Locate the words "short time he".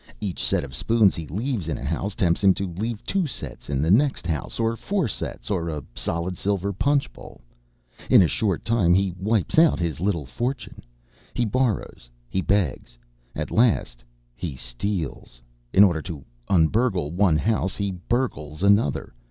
8.27-9.13